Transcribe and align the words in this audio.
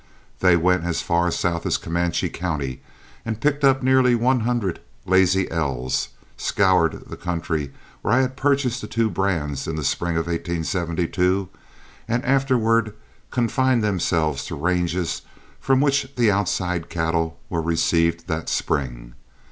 They 0.39 0.57
went 0.57 0.83
as 0.83 1.03
far 1.03 1.29
south 1.29 1.63
as 1.63 1.77
Comanche 1.77 2.27
County 2.29 2.81
and 3.23 3.39
picked 3.39 3.63
up 3.63 3.83
nearly 3.83 4.15
one 4.15 4.39
hundred 4.39 4.79
"Lazy 5.05 5.47
L's," 5.51 6.09
scoured 6.37 7.03
the 7.07 7.15
country 7.15 7.71
where 8.01 8.15
I 8.15 8.21
had 8.21 8.35
purchased 8.35 8.81
the 8.81 8.87
two 8.87 9.11
brands 9.11 9.67
in 9.67 9.75
the 9.75 9.83
spring 9.83 10.13
of 10.13 10.25
1872, 10.25 11.49
and 12.07 12.25
afterward 12.25 12.95
confined 13.29 13.83
themselves 13.83 14.43
to 14.45 14.55
ranges 14.55 15.21
from 15.59 15.81
which 15.81 16.09
the 16.15 16.31
outside 16.31 16.89
cattle 16.89 17.37
were 17.47 17.61
received 17.61 18.25
that 18.27 18.49
spring. 18.49 19.13